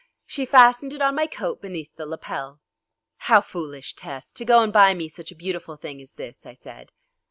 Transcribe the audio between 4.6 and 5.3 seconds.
and buy me